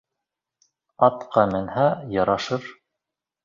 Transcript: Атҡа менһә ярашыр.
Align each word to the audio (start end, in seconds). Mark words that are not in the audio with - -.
Атҡа 1.09 1.45
менһә 1.53 1.87
ярашыр. 2.19 2.69